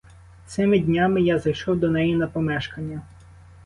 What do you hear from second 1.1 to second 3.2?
я зайшов до неї на помешкання.